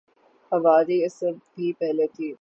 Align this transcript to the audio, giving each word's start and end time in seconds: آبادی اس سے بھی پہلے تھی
آبادی 0.51 0.97
اس 1.05 1.13
سے 1.19 1.27
بھی 1.53 1.71
پہلے 1.79 2.05
تھی 2.15 2.29